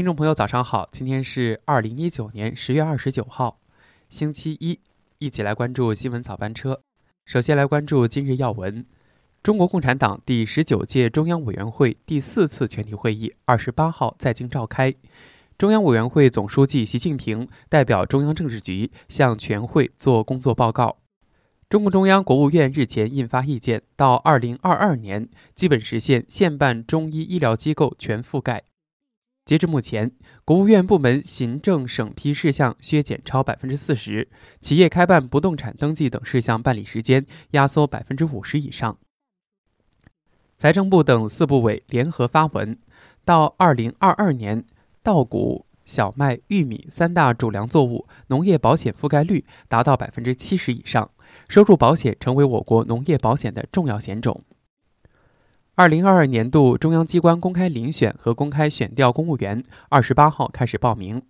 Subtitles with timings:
[0.00, 0.88] 听众朋友，早上好！
[0.90, 3.60] 今天是二零一九年十月二十九号，
[4.08, 4.80] 星期一，
[5.18, 6.80] 一起来关注新闻早班车。
[7.26, 8.86] 首先来关注今日要闻：
[9.42, 14.94] 中国共产党第十九届中央委员会第四次全体会议二十八号在京召开，
[15.58, 20.96] 中央委员会总书记习近平代表中央政治局向全会作工作报告。
[21.68, 28.62] 中共中央、国务院日前印发意见，到二零二二年，基本实现县办中医医疗机构全覆盖。
[29.50, 30.12] 截至目前，
[30.44, 34.28] 国务院部门行政审批事项削减超百分之四十，
[34.60, 38.96] 企业开办不动产登记等事项办理时间压缩百分之五十以上。
[40.56, 42.78] 财政部等四部委联合发文，
[43.24, 44.64] 到二零二二年，
[45.02, 51.10] 稻谷、小麦、玉米三大主粮作物农业保险覆盖率达到百分之七十以上，
[51.48, 54.44] 收入保险成为我国农业保险的重要险种。
[55.80, 61.22] 二零二二年度中央机关公开遴选和公开选调公务员，二十八号开始报名。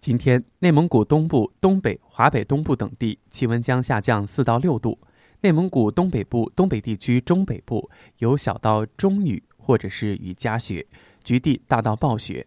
[0.00, 5.00] 今天，内蒙古东部、东北、华北东部等地气温将下降四到六度，
[5.40, 10.86] 内蒙古东北部、东北地区中北部有小到中雨或者是雨夹雪，
[11.24, 12.46] 局地大到暴雪。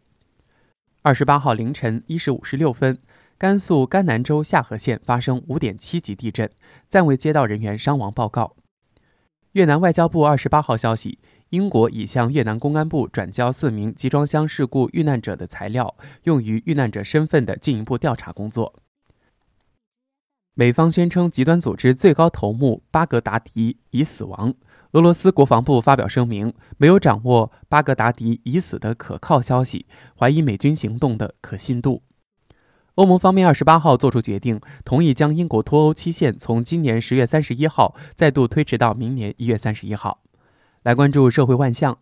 [1.01, 2.97] 二十八号凌晨一时五十六分，
[3.37, 6.49] 甘肃甘南州夏河县发生五点七级地震，
[6.87, 8.55] 暂未接到人员伤亡报告。
[9.53, 15.93] 越南外交部二十八号消息，英国已向越南公安部转交四名集装箱事故遇难者的材料，
[16.23, 18.73] 用于遇难者身份的进一步调查工作。
[20.53, 24.53] 美方宣称极端组织最高头目巴格达迪已死亡，
[24.91, 29.85] 俄罗斯国防部发表声明，没有掌握巴格达迪已死的可靠消息，
[30.17, 32.03] 怀疑美军行动的可信度。
[32.95, 40.21] 欧盟方面二十八号作出决定，同意将英国脱欧期限从今年十月三十一号再度推迟到明年一月三十一号。
[40.83, 41.99] 来关注社会万象。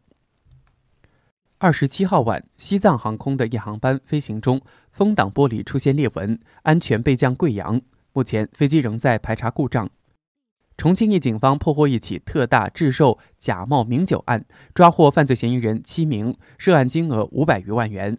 [1.59, 7.79] 二十七号晚，西藏航空的一航班飞行中，风挡玻璃出现裂纹，安全备降贵阳。
[8.13, 9.87] 目前飞机仍在排查故障。
[10.75, 18.17] 重庆一警方破获一起特大制售假冒名酒案，抓获犯罪嫌疑人七名，涉案金额五百余万元。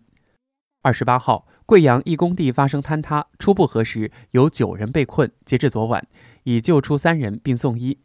[0.83, 1.49] 二十八号。
[1.70, 6.04] 贵阳一工地发生坍塌，初步核实有九人被困，截至昨晚
[6.42, 7.97] 已救出三人并送医。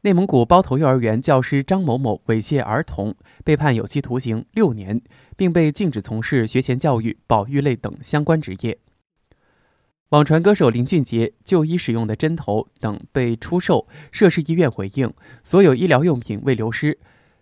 [0.00, 3.14] 内蒙古包头幼儿园教师张某某猥亵儿童，
[3.44, 5.02] 被判有期徒刑六年，
[5.36, 8.78] 并被禁止从事学前教育、保育类等相关职业。
[10.08, 15.12] 网传歌手林俊杰就医使用的针头等被出售，涉事医院回应
[15.44, 16.98] 所有医疗用品未流失，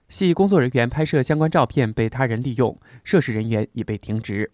[0.08, 4.50] 系工作人员拍摄相关照片被他人利用，涉事人员已被停职。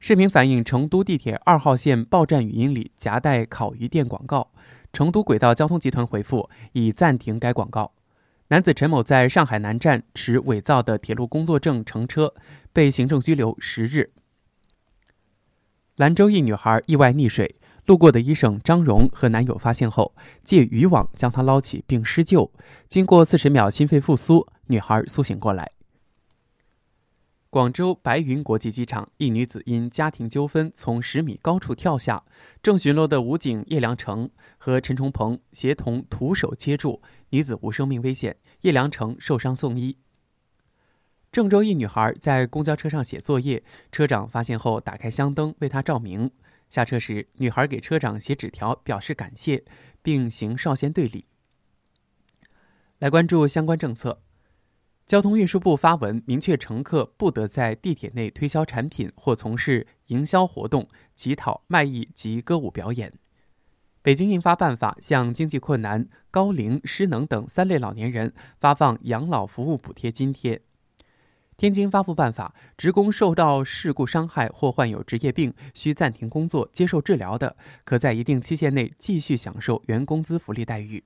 [0.00, 4.52] 视频反映成都地铁二号线报站语音里夹带烤鱼店广告，
[4.92, 7.92] 成都轨道交通集团回复已暂停该广告。
[8.48, 12.32] 男子陈某在上海南站持伪造的铁路工作证乘车，
[12.72, 14.12] 被行政拘留十日。
[15.96, 22.50] 兰州一女孩意外溺水，路过的医生张荣和男友发现后，借渔网将她捞起并施救，
[22.88, 25.72] 经过四十秒心肺复苏，女孩苏醒过来。
[27.58, 32.22] 广州白云国际机场，一女子因家庭纠纷从十米高处跳下，
[32.62, 39.98] 正巡逻的武警叶良成和陈崇鹏协同徒手接住，女子无生命危险，叶良成受伤送医。
[41.32, 46.30] 郑州一女孩在公交车上写作业，车长发现后打开箱灯为她照明，
[46.70, 49.64] 下车时女孩给车长写纸条表示感谢，
[50.00, 51.26] 并行少先队礼。
[53.00, 54.22] 来关注相关政策。
[55.08, 63.14] 交通运输部发文明确，乘客不得在地铁内推销产品或从事营销活动、乞讨、卖艺及歌舞表演。
[64.02, 70.60] 北京印发办法，向经济困难、高龄、失能等三类老年人发放养老服务补贴津贴。
[71.56, 81.02] 天津发布办法，职工受到事故伤害或患有职业病需暂停工作接受治疗的，可在一定期限内继续享受原工资福利待遇。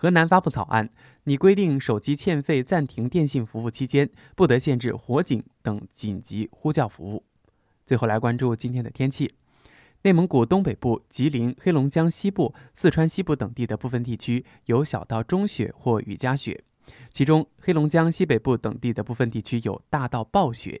[0.00, 0.88] 河南发布草案，
[1.24, 7.24] 拟规定手机欠费暂停电信服务期间，不得限制火警等紧急呼叫服务。
[7.84, 9.28] 最后来关注今天的天气：
[10.02, 16.62] 内蒙古东北部、吉林、黑龙江西部、四川西部等地的部分地区有小到中雪或雨夹雪，
[17.10, 20.80] 其中黑龙江西北部等地的部分地区有大到暴雪；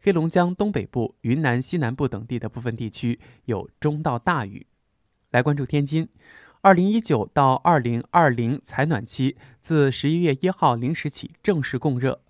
[0.00, 4.66] 黑龙江东北部、云南西南部等地的部分地区有中到大雨。
[5.30, 6.08] 来关注天津。
[6.66, 12.20] 二零一九到二零二零采暖期自十一月一号零时起正式供热。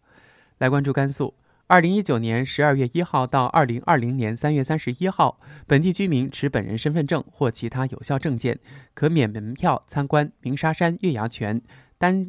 [0.59, 1.33] 来关注甘肃，
[1.69, 8.59] 二零一九年十二月一号到二零二零年三月三十一号，本地居民持本人身份证或其他有效证件，
[8.93, 11.63] 可免门票参观鸣沙山月牙泉、
[11.97, 12.29] 丹